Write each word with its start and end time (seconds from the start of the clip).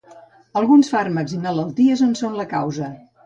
Alguns 0.61 0.89
fàrmacs 0.93 1.35
i 1.37 1.41
malalties 1.45 2.03
en 2.09 2.17
són 2.23 2.39
la 2.41 2.47
causa. 2.57 2.89